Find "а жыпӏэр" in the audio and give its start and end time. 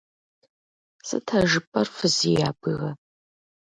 1.37-1.87